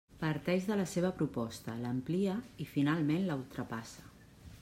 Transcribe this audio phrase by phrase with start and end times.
[0.21, 4.09] Parteix de la seva proposta, l'amplia i finalment la ultrapassa.